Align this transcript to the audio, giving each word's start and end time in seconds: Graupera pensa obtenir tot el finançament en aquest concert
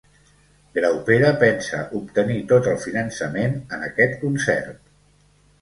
Graupera 0.77 1.29
pensa 1.43 1.83
obtenir 2.01 2.39
tot 2.53 2.71
el 2.73 2.79
finançament 2.87 3.55
en 3.79 3.87
aquest 3.91 4.21
concert 4.25 4.85